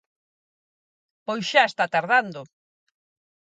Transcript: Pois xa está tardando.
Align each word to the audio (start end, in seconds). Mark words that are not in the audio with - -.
Pois 1.25 1.43
xa 1.51 1.63
está 1.67 1.85
tardando. 1.95 2.41